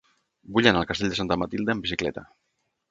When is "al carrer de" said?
0.81-1.21